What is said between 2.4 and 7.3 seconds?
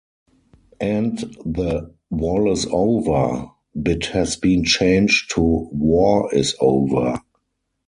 is Over" bit has been changed to "War is Over".